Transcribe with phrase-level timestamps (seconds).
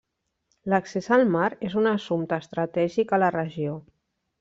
[0.73, 3.83] L'accés al mar és un assumpte estratègic a la regió.